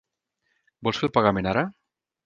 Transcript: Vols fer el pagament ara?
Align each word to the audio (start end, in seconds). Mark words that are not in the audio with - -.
Vols 0.87 1.03
fer 1.03 1.07
el 1.11 1.15
pagament 1.19 1.53
ara? 1.55 1.69